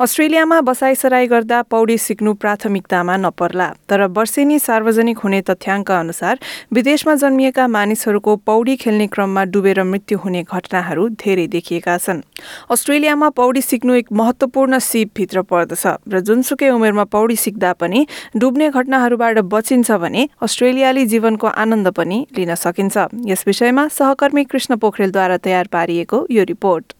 अस्ट्रेलियामा 0.00 0.60
बसाइसराई 0.60 1.26
गर्दा 1.26 1.60
पौडी 1.70 1.96
सिक्नु 1.98 2.32
प्राथमिकतामा 2.34 3.16
नपर्ला 3.16 3.66
तर 3.88 4.02
वर्षेनी 4.10 4.58
सार्वजनिक 4.58 5.18
हुने 5.18 5.40
तथ्याङ्क 5.50 5.90
अनुसार 5.90 6.38
विदेशमा 6.74 7.14
जन्मिएका 7.14 7.66
मानिसहरूको 7.68 8.34
पौडी 8.42 8.74
खेल्ने 8.76 9.06
क्रममा 9.06 9.44
डुबेर 9.54 9.82
मृत्यु 9.84 10.18
हुने 10.18 10.42
घटनाहरू 10.44 11.08
धेरै 11.22 11.46
देखिएका 11.46 11.96
छन्। 11.98 12.22
अस्ट्रेलियामा 12.70 13.28
पौडी 13.38 13.62
सिक्नु 13.62 13.94
एक 13.94 14.10
महत्वपूर्ण 14.12 14.78
सिपभित्र 14.80 15.42
पर्दछ 15.46 15.86
र 16.10 16.20
जुनसुकै 16.26 16.70
उमेरमा 16.70 17.04
पौडी 17.14 17.36
सिक्दा 17.44 17.72
पनि 17.78 18.06
डुब्ने 18.34 18.70
घटनाहरूबाट 18.70 19.38
बचिन्छ 19.54 19.90
भने 20.02 20.28
अस्ट्रेलियाली 20.42 21.06
जीवनको 21.06 21.46
आनन्द 21.46 21.94
पनि 21.94 22.18
लिन 22.34 22.54
सकिन्छ। 22.56 23.06
यस 23.30 23.46
विषयमा 23.46 23.88
सहकर्मी 23.94 24.44
कृष्ण 24.50 24.76
पोखरेलद्वारा 24.82 25.36
तयार 25.38 25.66
पारिएको 25.70 26.26
यो 26.30 26.50
रिपोर्ट। 26.50 26.92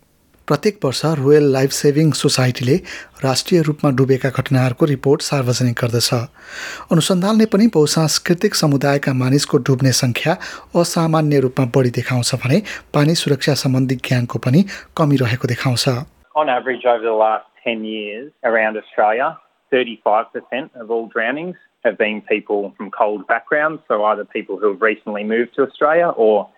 प्रत्येक 0.49 0.79
वर्ष 0.85 1.01
रोयल 1.19 1.45
लाइफ 1.53 1.71
सेभिङ 1.73 2.11
सोसाइटीले 2.21 2.75
राष्ट्रिय 3.23 3.61
रूपमा 3.67 3.91
डुबेका 3.99 4.31
घटनाहरूको 4.41 4.87
रिपोर्ट 4.87 5.23
सार्वजनिक 5.23 5.77
गर्दछ 5.81 6.11
अनुसन्धानले 6.93 7.47
पनि 7.53 7.67
बहुसांस्कृतिक 7.77 8.55
समुदायका 8.55 9.13
मानिसको 9.21 9.59
डुब्ने 9.69 9.93
सङ्ख्या 10.01 10.35
असामान्य 10.81 11.41
रूपमा 11.47 11.67
बढी 11.77 11.91
देखाउँछ 11.99 12.35
भने 12.43 12.59
पानी 12.95 13.15
सुरक्षा 13.21 13.55
सम्बन्धी 13.63 13.97
ज्ञानको 14.09 14.39
पनि 14.47 14.65
कमी 14.99 15.17
रहेको 15.25 15.49
देखाउँछ 15.55 15.89
On 16.37 16.49
average, 16.49 16.85
over 16.85 17.05
the 17.05 17.19
last 17.19 17.47
10 17.65 17.85
years 17.87 18.31
around 18.45 18.77
Australia, 18.77 19.29
35% 19.73 20.81
of 20.83 20.91
all 20.91 21.07
drownings 21.09 21.57
have 21.85 21.97
been 21.97 22.21
people 22.23 22.75
from 22.77 22.91
cold 22.91 23.27
backgrounds, 23.27 23.81
so 23.89 24.05
either 24.05 24.25
people 24.27 24.59
who 24.59 24.73
have 24.73 24.83
recently 24.83 25.25
moved 25.25 25.55
to 25.55 25.63
Australia 25.63 26.09
or 26.27 26.49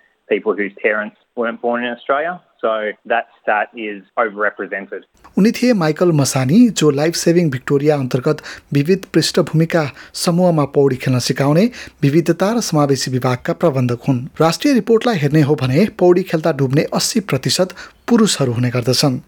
उनी 5.38 5.50
थिए 5.50 5.72
माइकल 5.72 6.12
मसानी 6.12 6.68
जो 6.68 6.90
लाइफ 6.90 7.14
सेभिङ 7.14 7.50
भिक्टोरिया 7.50 7.96
अन्तर्गत 7.96 8.36
विविध 8.72 9.04
पृष्ठभूमिका 9.04 9.84
समूहमा 10.14 10.64
पौडी 10.64 10.96
खेल्न 10.96 11.18
सिकाउने 11.18 11.64
विविधता 12.02 12.52
र 12.52 12.60
समावेशी 12.60 13.10
विभागका 13.10 13.52
प्रबन्धक 13.52 14.00
हुन्। 14.08 14.20
राष्ट्रिय 14.40 14.74
रिपोर्टलाई 14.74 15.16
हेर्ने 15.16 15.42
हो 15.42 15.54
भने 15.54 15.86
पौडी 15.98 16.22
खेल्दा 16.22 16.52
डुब्ने 16.52 16.82
अस्सी 16.94 17.20
प्रतिशत 17.20 17.68
पुरुषहरू 18.08 18.52
हुने 18.52 18.70
गर्दछन्। 18.70 19.20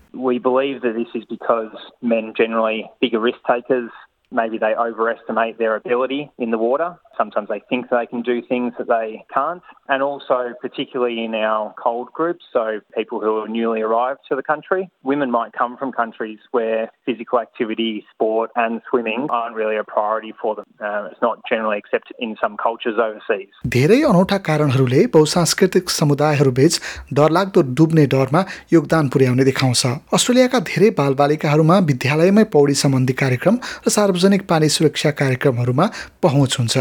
Maybe 4.31 4.59
they 4.59 4.75
overestimate 4.75 5.57
their 5.59 5.77
ability 5.77 6.29
in 6.39 6.51
the 6.51 6.59
water. 6.59 6.91
Sometimes 7.21 7.49
they 7.53 7.63
think 7.69 7.91
they 7.91 8.07
can 8.07 8.23
do 8.23 8.37
things 8.53 8.73
that 8.79 8.89
they 8.89 9.09
can't. 9.35 9.63
And 9.89 10.03
also, 10.03 10.39
particularly 10.67 11.25
in 11.25 11.35
our 11.35 11.75
cold 11.83 12.09
groups, 12.19 12.45
so 12.53 12.65
people 12.95 13.21
who 13.21 13.33
are 13.41 13.49
newly 13.49 13.81
arrived 13.89 14.21
to 14.29 14.37
the 14.41 14.47
country, 14.53 14.83
women 15.03 15.31
might 15.39 15.53
come 15.61 15.77
from 15.77 15.91
countries 15.93 16.39
where 16.53 16.83
physical 17.05 17.41
activity, 17.47 17.93
sport, 18.13 18.51
and 18.65 18.81
swimming 18.89 19.27
aren't 19.31 19.57
really 19.57 19.77
a 19.77 19.85
priority 19.85 20.33
for 20.41 20.55
them. 20.55 20.67
Uh, 20.81 21.09
it's 21.11 21.23
not 21.29 21.37
generally 21.51 21.79
accepted 21.83 22.15
in 22.19 22.37
some 22.43 22.57
cultures 22.67 22.99
overseas. 23.07 23.51
धेरै 23.77 24.01
अनौठा 24.11 24.39
कारणहरूले 24.49 25.01
बहुसांस्कृतिक 25.17 25.91
समुदायहरूबीच 25.99 26.81
डरलाग्दो 27.19 27.61
डुब्ने 27.79 28.07
डरमा 28.15 28.43
योगदान 28.73 29.09
पुर्याउने 29.15 29.45
देखाउँछ 29.51 29.83
अस्ट्रेलियाका 30.19 30.59
धेरै 30.71 30.91
बालबालिकाहरूमा 31.01 31.79
विद्यालयमै 31.91 32.45
पौडी 32.55 32.75
सम्बन्धी 32.85 33.15
कार्यक्रम 33.25 33.55
र 33.87 33.97
सार्वजनिक 33.99 34.49
पानी 34.53 34.69
सुरक्षा 34.77 35.11
कार्यक्रमहरूमा 35.23 35.87
पहुँच 36.23 36.57
हुन्छ 36.61 36.77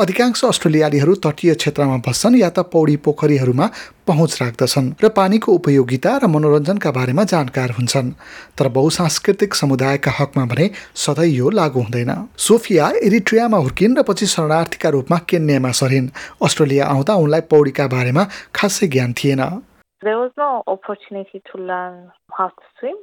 अधिकांश 0.00 0.44
अस्ट्रेलियालीहरू 0.44 1.14
तटीय 1.24 1.54
क्षेत्रमा 1.54 1.96
बस्छन् 2.06 2.38
या 2.38 2.50
त 2.50 2.66
पौडी 2.72 2.96
पोखरीहरूमा 3.04 3.66
पहुँच 4.06 4.32
राख्दछन् 4.42 4.92
र 5.02 5.08
पानीको 5.18 5.52
उपयोगिता 5.58 6.10
र 6.22 6.24
मनोरञ्जनका 6.28 6.90
बारेमा 6.98 7.24
जानकार 7.32 7.70
हुन्छन्। 7.78 8.10
तर 8.58 8.68
बहुसांस्कृतिक 8.76 9.54
समुदायका 9.54 10.10
हकमा 10.18 10.44
भने 10.52 10.66
सधैँ 11.04 11.28
यो 11.28 11.50
लागू 11.50 11.80
हुँदैन। 11.80 12.10
सोफिया 12.36 12.90
एरिट्रियामा 13.08 13.58
हुर्किन् 13.64 13.96
र 13.98 14.02
पछि 14.08 14.26
शरणार्थीका 14.34 14.88
रूपमा 14.96 15.18
केन्यामा 15.28 15.70
सरिन्। 15.80 16.12
अस्ट्रेलिया 16.44 16.84
आउँदा 16.94 17.14
उनलाई 17.24 17.42
पौडीका 17.52 17.86
बारेमा 17.96 18.24
खासै 18.54 18.86
ज्ञान 18.94 19.12
थिएन। 19.18 19.42
There 20.04 20.20
was 20.20 20.32
no 20.36 20.62
opportunity 20.68 21.40
to 21.48 21.56
learn 21.56 22.12
how 22.36 22.48
to 22.48 22.64
swim. 22.78 22.96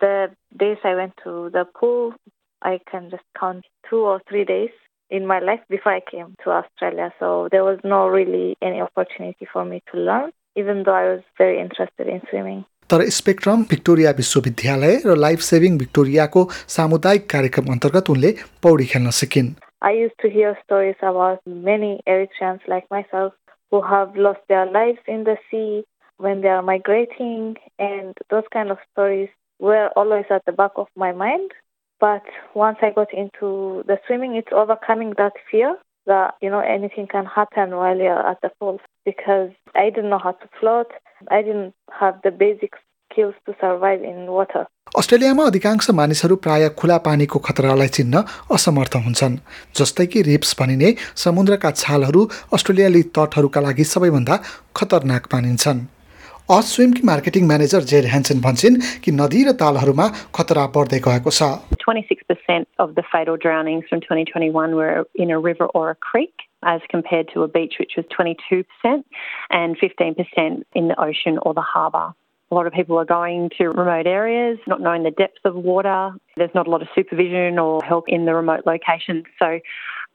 The 0.00 0.28
days 0.60 0.80
I 0.84 0.94
went 0.94 1.14
to 1.24 1.48
the 1.48 1.64
pool, 1.64 2.12
I 2.60 2.78
can 2.90 3.08
just 3.08 3.24
count 3.40 3.64
two 3.88 4.00
or 4.04 4.20
three 4.28 4.44
days. 4.44 4.74
in 5.11 5.25
my 5.25 5.39
life 5.39 5.61
before 5.69 5.93
I 5.93 6.01
came 6.11 6.35
to 6.43 6.51
Australia. 6.51 7.13
So 7.19 7.47
there 7.51 7.63
was 7.63 7.79
no 7.83 8.07
really 8.07 8.57
any 8.61 8.81
opportunity 8.81 9.47
for 9.51 9.63
me 9.65 9.81
to 9.91 9.99
learn, 9.99 10.31
even 10.55 10.83
though 10.83 10.97
I 11.03 11.05
was 11.13 11.23
very 11.37 11.59
interested 11.59 12.07
in 12.07 12.21
swimming. 12.29 12.65
तर 12.91 13.01
spectrum 13.13 13.63
Victoria 13.69 14.11
विश्वविद्यालय 14.17 14.93
र 15.05 15.15
life 15.23 15.39
saving 15.45 15.77
भिक्टोरियाको 15.77 16.43
सामुदायिक 16.75 17.29
कार्यक्रम 17.29 17.71
अन्तर्गत 17.73 18.09
उनले 18.09 18.31
पौडी 18.63 18.85
खेल्न 18.91 19.11
सिकिन् 19.17 19.49
I 19.89 19.91
used 19.91 20.17
to 20.21 20.29
hear 20.29 20.57
stories 20.63 20.95
about 21.09 21.41
many 21.45 21.99
Eritreans 22.07 22.63
like 22.67 22.87
myself 22.89 23.33
who 23.71 23.81
have 23.81 24.15
lost 24.15 24.39
their 24.49 24.65
lives 24.65 25.11
in 25.15 25.23
the 25.25 25.35
sea 25.49 25.83
when 26.17 26.41
they 26.41 26.49
are 26.49 26.63
migrating, 26.63 27.57
and 27.77 28.17
those 28.31 28.47
kind 28.53 28.71
of 28.71 28.79
stories 28.91 29.29
were 29.59 29.89
always 29.95 30.25
at 30.31 30.45
the 30.45 30.51
back 30.51 30.71
of 30.75 30.87
my 30.95 31.11
mind. 31.11 31.51
But 32.02 32.24
once 32.66 32.78
I 32.82 32.90
got 32.90 33.10
into 33.14 33.48
the 33.86 33.96
swimming, 34.04 34.34
it's 34.34 34.52
overcoming 34.52 35.10
that 35.18 35.34
fear 35.48 35.76
that, 36.06 36.34
you 36.42 36.50
know, 36.50 36.58
anything 36.76 37.06
can 37.06 37.26
happen 37.26 37.76
while 37.80 37.96
you're 37.96 38.26
at 38.30 38.40
the 38.42 38.50
pool 38.58 38.80
because 39.04 39.50
I 39.76 39.90
didn't 39.90 40.10
know 40.10 40.18
how 40.18 40.32
to 40.32 40.48
float. 40.58 40.90
I 41.30 41.42
didn't 41.42 41.74
have 42.00 42.14
the 42.24 42.32
basic 42.32 42.72
skills 43.06 43.36
to 43.46 43.54
survive 43.60 44.02
in 44.02 44.18
water. 44.38 44.64
अस्ट्रेलियामा 44.98 45.44
अधिकांश 45.46 45.90
मानिसहरू 46.00 46.36
प्राय 46.44 46.68
खुला 46.80 46.98
पानीको 47.06 47.38
खतरालाई 47.46 47.88
चिन्न 47.96 48.24
असमर्थ 48.56 48.94
हुन्छन् 49.06 49.36
जस्तै 49.78 50.06
कि 50.12 50.22
रिप्स 50.30 50.54
भनिने 50.60 50.94
समुद्रका 51.24 51.70
छालहरू 51.82 52.28
अस्ट्रेलियाली 52.58 53.02
तटहरूका 53.16 53.60
लागि 53.66 53.84
सबैभन्दा 53.94 54.36
खतरनाक 54.76 55.34
मानिन्छन् 55.34 55.80
अस्विमकी 56.55 57.01
मार्केटिङ 57.07 57.47
म्यानेजर 57.47 57.87
जेड 57.91 58.05
ह्यान्सन 58.11 58.41
भन्छन् 58.43 58.75
कि 59.05 59.11
नदी 59.21 59.43
र 59.47 59.53
तालहरूमा 59.61 60.07
खतरा 60.37 60.65
बढ्दै 60.75 60.99
गएको 61.07 61.31
छ 61.39 61.77
26% 61.87 62.67
of 62.83 62.95
the 62.95 63.03
fatal 63.11 63.37
drownings 63.45 63.85
from 63.89 64.01
2021 64.01 64.75
were 64.75 65.05
in 65.15 65.31
a 65.31 65.39
river 65.39 65.67
or 65.79 65.89
a 65.89 65.95
creek, 65.95 66.47
as 66.63 66.81
compared 66.89 67.29
to 67.33 67.43
a 67.43 67.47
beach, 67.47 67.75
which 67.79 67.93
was 67.97 68.05
22%, 68.15 69.03
and 69.49 69.77
15% 69.79 70.63
in 70.73 70.87
the 70.87 70.97
ocean 71.01 71.37
or 71.39 71.53
the 71.53 71.61
harbour. 71.61 72.13
A 72.51 72.55
lot 72.55 72.67
of 72.67 72.73
people 72.73 72.97
are 72.97 73.05
going 73.05 73.49
to 73.57 73.69
remote 73.69 74.07
areas, 74.07 74.57
not 74.67 74.79
knowing 74.79 75.03
the 75.03 75.11
depth 75.11 75.43
of 75.43 75.55
water. 75.55 76.11
There's 76.37 76.55
not 76.55 76.67
a 76.67 76.69
lot 76.69 76.81
of 76.81 76.87
supervision 76.95 77.59
or 77.59 77.83
help 77.83 78.05
in 78.07 78.25
the 78.25 78.33
remote 78.33 78.63
locations. 78.65 79.25
So, 79.37 79.59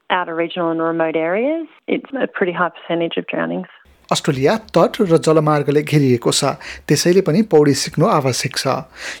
outer 0.09 0.35
regional 0.35 0.71
and 0.71 0.81
remote 0.81 1.15
areas, 1.15 1.67
it's 1.87 2.09
a 2.19 2.27
pretty 2.27 2.51
high 2.51 2.69
percentage 2.69 3.17
of 3.17 3.27
drownings. 3.27 3.67
Australia 4.10 4.56
तट 4.74 5.02
र 5.02 5.18
जलमार्गले 5.18 5.82
घेरिएको 5.82 6.32
छ। 6.32 6.56
त्यसैले 6.88 7.20
पनि 7.20 7.42
पौडी 7.42 7.74
सिक्नु 7.74 8.06
आवश्यक 8.08 8.56
छ। 8.56 8.66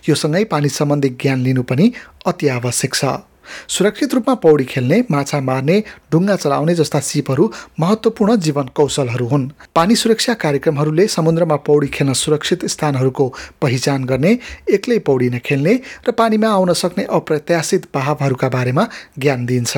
यो 0.08 0.14
सँगै 0.14 0.44
पानी 0.44 0.68
सम्बन्धी 0.68 1.08
ज्ञान 1.20 1.38
लिनु 1.44 1.62
पनि 1.62 1.92
अति 2.26 2.48
आवश्यक 2.48 2.94
छ। 2.94 3.04
सुरक्षित 3.48 4.14
रूपमा 4.14 4.34
पौडी 4.34 4.64
खेल्ने 4.64 4.96
माछा 5.10 5.40
मार्ने 5.40 5.76
ढुङ्गा 6.12 6.36
चलाउने 6.36 6.74
जस्ता 6.74 7.00
सिपहरू 7.00 7.44
महत्त्वपूर्ण 7.80 8.36
जीवन 8.36 8.66
कौशलहरू 8.76 9.26
हुन्। 9.26 9.48
पानी 9.74 9.94
सुरक्षा 9.96 10.34
कार्यक्रमहरूले 10.34 11.06
समुद्रमा 11.08 11.56
पौडी 11.56 11.88
खेल्न 11.88 12.12
सुरक्षित 12.12 12.66
स्थानहरूको 12.66 13.26
पहिचान 13.60 14.04
गर्ने 14.04 14.32
एक्लै 14.68 14.98
पौडी 14.98 15.28
नखेल्ने 15.30 15.74
र 16.08 16.12
पानीमा 16.12 16.48
आउन 16.48 16.72
सक्ने 16.72 17.04
अप्रत्याशित 17.08 17.88
बहावहरूका 17.94 18.48
बारेमा 18.48 18.88
ज्ञान 19.18 19.46
दिन्छ। 19.46 19.76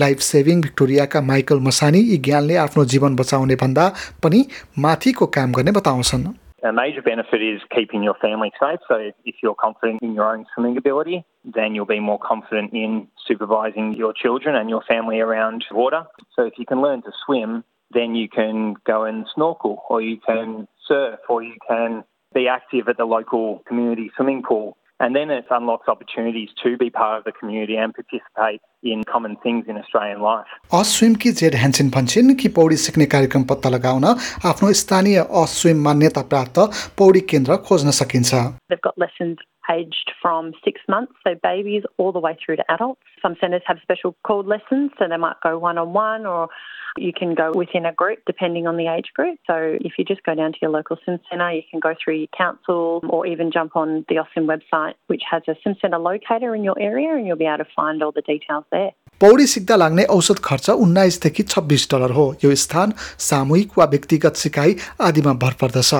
लाइफ 0.00 0.18
सेभिङ 0.28 0.60
भिक्टोरियाका 0.62 1.20
माइकल 1.32 1.60
मसानी 1.70 2.00
यी 2.12 2.16
ज्ञानले 2.28 2.56
आफ्नो 2.66 2.84
जीवन 2.94 3.16
बचाउने 3.16 3.56
भन्दा 3.64 3.88
पनि 4.22 4.44
माथिको 4.86 5.26
काम 5.38 5.52
गर्ने 5.58 5.72
बताउँछन् 5.80 6.30
A 6.64 6.70
major 6.72 7.02
benefit 7.02 7.42
is 7.42 7.62
keeping 7.74 8.04
your 8.04 8.14
family 8.14 8.52
safe. 8.58 8.78
So 8.88 8.96
if 9.24 9.34
you're 9.42 9.56
confident 9.62 10.00
in 10.00 10.14
your 10.14 10.26
own 10.32 10.44
swimming 10.50 10.76
ability, 10.76 11.24
then 11.56 11.74
you'll 11.74 11.86
be 11.86 11.98
more 11.98 12.20
confident 12.20 12.72
in 12.72 13.08
supervising 13.26 13.94
your 13.94 14.12
children 14.12 14.54
and 14.54 14.70
your 14.70 14.82
family 14.82 15.18
around 15.18 15.64
water. 15.72 16.04
So 16.36 16.46
if 16.46 16.60
you 16.62 16.66
can 16.66 16.80
learn 16.80 17.02
to 17.02 17.12
swim, 17.24 17.64
then 17.90 18.14
you 18.14 18.28
can 18.28 18.74
go 18.86 19.02
and 19.02 19.26
snorkel 19.34 19.82
or 19.88 20.00
you 20.02 20.18
can 20.28 20.68
surf 20.86 21.18
or 21.28 21.42
you 21.42 21.56
can 21.68 22.04
be 22.32 22.46
active 22.48 22.88
at 22.88 22.96
the 22.96 23.04
local 23.04 23.62
community 23.66 24.10
swimming 24.16 24.42
pool. 24.42 24.76
And 24.99 25.15
then 25.15 25.29
it 25.29 25.45
unlocks 25.51 25.87
opportunities 25.87 26.49
to 26.63 26.75
be 26.75 26.89
part 26.89 27.19
of 27.19 27.23
the 27.23 27.31
community 27.31 27.75
and 27.77 27.93
participate 27.93 28.61
in 28.83 29.03
common 29.03 29.35
things 29.43 29.65
in 29.67 29.77
Australian 29.77 30.21
life. 30.21 30.49
अस्विमकी 30.73 31.31
Z 31.41 31.55
Hanson 31.55 31.89
भन्छन् 31.95 32.33
कि 32.41 32.47
पौडी 32.57 32.77
सिक्ने 32.85 33.05
कार्यक्रम 33.13 33.43
पत्ता 33.51 33.69
लगाउन 33.69 34.05
आफ्नो 34.51 34.71
स्थानीय 34.81 35.17
अस्विम 35.43 35.83
मान्यता 35.87 36.21
प्राप्त 36.33 36.59
पौडी 36.97 37.21
केन्द्र 37.33 37.57
खोज्न 37.69 37.91
सकिन्छ 37.99 38.41
They've 38.69 38.85
got 38.89 38.97
lessons 39.05 39.37
aged 39.69 40.11
from 40.21 40.53
six 40.63 40.81
months, 40.87 41.13
so 41.25 41.35
babies, 41.41 41.83
all 41.97 42.11
the 42.11 42.19
way 42.19 42.37
through 42.43 42.57
to 42.57 42.71
adults. 42.71 43.01
Some 43.21 43.35
centres 43.39 43.61
have 43.65 43.77
special 43.81 44.15
called 44.23 44.47
lessons, 44.47 44.91
so 44.97 45.07
they 45.07 45.17
might 45.17 45.37
go 45.43 45.57
one 45.57 45.77
on 45.77 45.93
one 45.93 46.25
or 46.25 46.49
you 46.97 47.13
can 47.13 47.35
go 47.35 47.51
within 47.53 47.85
a 47.85 47.93
group 47.93 48.19
depending 48.25 48.67
on 48.67 48.77
the 48.77 48.87
age 48.87 49.11
group. 49.13 49.39
So 49.47 49.77
if 49.81 49.93
you 49.97 50.05
just 50.05 50.23
go 50.23 50.35
down 50.35 50.51
to 50.53 50.57
your 50.61 50.71
local 50.71 50.97
SIM 51.05 51.19
centre, 51.29 51.51
you 51.51 51.61
can 51.69 51.79
go 51.79 51.93
through 52.03 52.15
your 52.15 52.27
council 52.35 53.01
or 53.09 53.25
even 53.25 53.51
jump 53.51 53.75
on 53.75 54.05
the 54.09 54.15
OSIM 54.15 54.45
website, 54.47 54.93
which 55.07 55.21
has 55.29 55.43
a 55.47 55.55
SIM 55.63 55.75
centre 55.81 55.99
locator 55.99 56.55
in 56.55 56.63
your 56.63 56.79
area, 56.79 57.15
and 57.15 57.27
you'll 57.27 57.37
be 57.37 57.45
able 57.45 57.63
to 57.63 57.69
find 57.75 58.01
all 58.01 58.11
the 58.11 58.21
details 58.21 58.65
there. 58.71 58.91
पौडी 59.21 59.45
सिक्दा 59.47 59.75
लाग्ने 59.75 60.03
औसत 60.05 60.39
खर्च 60.43 60.69
उन्नाइसदेखि 60.69 61.43
छब्बिस 61.43 61.87
dollar 61.91 62.11
हो। 62.11 62.25
यो 62.43 62.53
स्थान 62.55 62.93
सामूहिक 63.19 63.71
वा 63.77 63.85
व्यक्तिगत 63.85 64.35
सिकाइ 64.35 64.75
आदिमा 65.01 65.33
भर 65.33 65.53
पर्दछ 65.61 65.93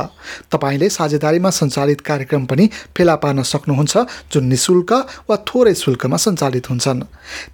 तपाईँले 0.52 0.90
साझेदारीमा 0.90 1.50
सञ्चालित 1.50 2.02
कार्यक्रम 2.02 2.46
पनि 2.46 2.70
फेला 2.98 3.16
पार्न 3.16 3.44
सक्नुहुन्छ 3.44 3.98
जुन 4.34 4.46
निशुल्क 4.46 4.92
वा 5.30 5.36
थोरै 5.48 5.74
शुल्कमा 5.76 6.18
सञ्चालित 6.18 6.70
हुन्छन्। 6.70 7.02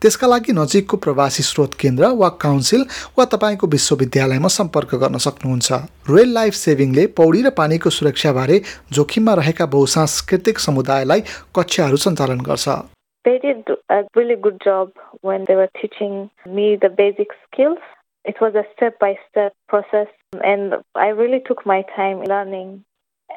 त्यसका 0.02 0.28
लागि 0.28 0.52
नजिकको 0.54 0.98
प्रवासी 0.98 1.44
स्रोत 1.44 1.74
केन्द्र 1.80 2.12
वा 2.14 2.30
काउन्सिल 2.44 2.86
वा 3.18 3.26
तपाईँको 3.26 3.68
विश्वविद्यालयमा 3.68 4.50
सम्पर्क 4.50 4.96
गर्न 4.96 5.18
सक्नुहुन्छ। 5.18 5.72
रोयल 6.10 6.34
लाइफ 6.34 6.54
सेभिङले 6.56 7.06
पौडी 7.16 7.42
र 7.42 7.50
पानीको 7.56 7.90
सुरक्षाबारे 7.90 8.62
जोखिममा 8.92 9.34
रहेका 9.34 9.66
बहुसांस्कृतिक 9.66 10.60
समुदायलाई 10.60 11.22
कक्षाहरू 11.56 11.98
सञ्चालन 11.98 12.42
गर्छ। 12.44 12.93
They 13.26 13.40
did 13.40 13.68
a 13.90 14.04
really 14.16 14.36
good 14.36 14.62
job 14.64 14.92
when 15.22 15.46
they 15.48 15.56
were 15.56 15.70
teaching 15.82 16.30
me 16.46 16.76
the 16.76 16.90
basic 16.90 17.28
skills. 17.48 17.80
It 18.26 18.36
was 18.42 18.56
a 18.56 18.66
step 18.76 19.00
by 19.00 19.18
step 19.30 19.54
process, 19.68 20.08
and 20.44 20.76
I 20.96 21.08
really 21.08 21.42
took 21.46 21.66
my 21.66 21.84
time 21.96 22.24
learning, 22.24 22.84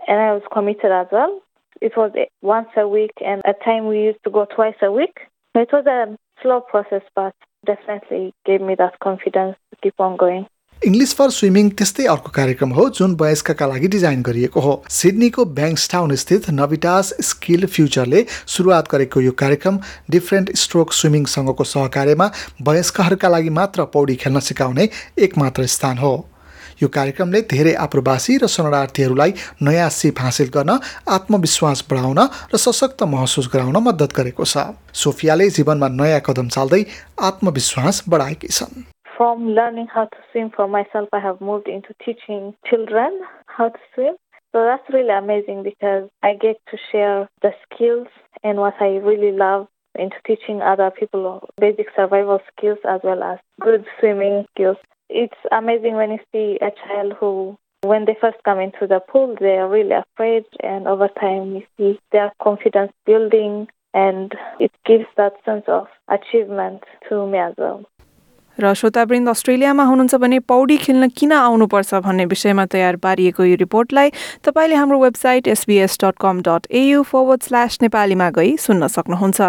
and 0.08 0.20
I 0.20 0.32
was 0.32 0.42
committed 0.52 0.92
as 0.92 1.06
well. 1.10 1.40
It 1.80 1.96
was 1.96 2.12
once 2.42 2.68
a 2.76 2.88
week, 2.88 3.12
and 3.24 3.42
at 3.44 3.62
time 3.64 3.86
we 3.86 4.00
used 4.00 4.22
to 4.24 4.30
go 4.30 4.44
twice 4.44 4.76
a 4.82 4.90
week. 4.90 5.18
It 5.54 5.70
was 5.72 5.86
a 5.86 6.16
slow 6.42 6.60
process, 6.60 7.02
but 7.14 7.34
definitely 7.64 8.32
gave 8.44 8.60
me 8.60 8.74
that 8.76 8.98
confidence 9.00 9.56
to 9.70 9.76
keep 9.82 10.00
on 10.00 10.16
going. 10.16 10.46
English 10.82 11.14
for 11.16 11.30
swimming 11.30 11.68
त्यस्तै 11.72 12.04
अर्को 12.06 12.30
कार्यक्रम 12.30 12.70
हो 12.70 12.82
जुन 12.96 13.14
वयस्कका 13.20 13.66
लागि 13.66 13.88
design 13.88 14.20
गरिएको 14.22 14.60
हो। 14.60 14.74
सिडनीको 14.88 15.44
ब्याङ्कस्टाउन 15.56 16.14
स्थित 16.14 16.48
नभिटास 16.52 17.12
skill 17.20 17.66
फ्युचरले 17.66 18.20
सुरुवात 18.46 18.90
गरेको 18.92 19.20
यो 19.20 19.32
कार्यक्रम 19.34 19.78
डिफ्रेन्ट 20.10 20.54
स्ट्रोक 20.54 20.92
स्विमिङसँगको 20.92 21.64
सहकार्यमा 21.64 22.26
वयस्कहरूका 22.62 23.28
लागि 23.28 23.50
मात्र 23.58 23.84
पौडी 23.90 24.14
खेल्न 24.16 24.40
सिकाउने 24.40 24.88
एक 25.18 25.38
मात्र 25.38 25.66
स्थान 25.66 25.98
हो। 25.98 26.14
यो 26.82 26.88
कार्यक्रमले 26.92 27.40
धेरै 27.50 27.74
आप्रवासी 27.82 28.36
र 28.36 28.46
शरणार्थीहरूलाई 28.46 29.32
नयाँ 29.62 29.90
सिप 29.90 30.20
हासिल 30.20 30.50
गर्न 30.54 30.78
आत्मविश्वास 31.10 31.84
बढाउन 31.90 32.20
र 32.52 32.56
सशक्त 32.60 33.02
महसुस 33.10 33.48
गराउन 33.54 33.76
मद्दत 33.82 34.12
गरेको 34.12 34.44
छ। 34.44 34.70
सोफियाले 34.94 35.48
जीवनमा 35.56 35.88
नयाँ 36.00 36.20
कदम 36.20 36.48
चाल्दै 36.52 36.82
आत्मविश्वास 37.30 38.02
बढाएकी 38.06 38.48
छन्। 38.48 38.84
From 39.16 39.50
learning 39.50 39.86
how 39.92 40.04
to 40.04 40.16
swim 40.30 40.50
for 40.54 40.68
myself, 40.68 41.08
I 41.12 41.20
have 41.20 41.40
moved 41.40 41.68
into 41.68 41.94
teaching 42.04 42.54
children 42.68 43.20
how 43.46 43.70
to 43.70 43.78
swim. 43.94 44.16
So 44.52 44.64
that's 44.64 44.82
really 44.92 45.10
amazing 45.10 45.62
because 45.62 46.08
I 46.22 46.34
get 46.34 46.56
to 46.70 46.76
share 46.92 47.28
the 47.42 47.52
skills 47.64 48.08
and 48.42 48.58
what 48.58 48.74
I 48.80 48.96
really 48.96 49.32
love 49.32 49.68
into 49.98 50.16
teaching 50.26 50.60
other 50.60 50.90
people 50.90 51.48
basic 51.58 51.86
survival 51.96 52.40
skills 52.56 52.78
as 52.88 53.00
well 53.02 53.22
as 53.22 53.38
good 53.60 53.84
swimming 53.98 54.44
skills. 54.54 54.76
It's 55.08 55.38
amazing 55.52 55.94
when 55.94 56.10
you 56.10 56.18
see 56.32 56.58
a 56.60 56.70
child 56.70 57.14
who 57.18 57.56
when 57.82 58.04
they 58.04 58.16
first 58.20 58.38
come 58.44 58.58
into 58.58 58.86
the 58.86 59.00
pool, 59.00 59.36
they 59.38 59.56
are 59.58 59.68
really 59.68 59.92
afraid, 59.92 60.44
and 60.60 60.88
over 60.88 61.08
time, 61.08 61.54
you 61.54 61.62
see 61.76 62.00
their 62.10 62.32
confidence 62.42 62.90
building, 63.04 63.68
and 63.94 64.34
it 64.58 64.72
gives 64.84 65.04
that 65.16 65.34
sense 65.44 65.64
of 65.68 65.86
achievement 66.08 66.82
to 67.08 67.26
me 67.26 67.38
as 67.38 67.54
well. 67.56 67.84
र 68.60 68.72
श्रोतावृन्द 68.74 69.28
अस्ट्रेलियामा 69.28 69.84
हुनुहुन्छ 69.84 70.14
भने 70.16 70.38
पौडी 70.48 70.76
खेल्न 70.76 71.08
किन 71.16 71.32
आउनुपर्छ 71.32 71.94
भन्ने 72.04 72.24
विषयमा 72.26 72.64
तयार 72.72 72.96
पारिएको 72.96 73.44
यो 73.44 73.56
रिपोर्टलाई 73.60 74.10
तपाईँले 74.44 74.74
हाम्रो 74.74 74.98
website 75.02 75.48
SBS 75.48 75.98
dot 76.04 76.16
com 76.20 76.40
dot 76.48 76.66
AU 76.72 77.02
forward 77.02 77.42
slash 77.42 77.78
नेपालीमा 77.82 78.30
गई 78.38 78.56
सुन्न 78.56 78.86
सक्नुहुन्छ। 78.96 79.40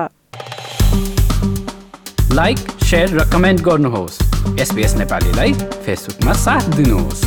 लाइक 2.36 2.58
सेयर 2.84 3.18
र 3.18 3.30
कमेन्ट 3.34 3.62
गर्नुहोस्। 3.64 4.20
एसपिएस 4.62 4.96
नेपालीलाई 4.98 5.54
फेसबुकमा 5.86 6.34
साथ 6.46 6.76
दिनुहोस्। 6.76 7.22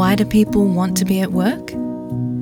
Why 0.00 0.14
do 0.16 0.24
people 0.24 0.68
want 0.76 0.96
to 0.98 1.04
be 1.04 1.20
at 1.20 1.32
work? 1.32 1.72